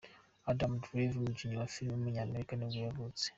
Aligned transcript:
Adam 0.51 0.71
Driver, 0.83 1.19
umukinnyi 1.21 1.55
wa 1.57 1.71
filime 1.73 1.93
w’umunyamerika 1.95 2.51
nibwo 2.55 2.79
yavutse. 2.87 3.25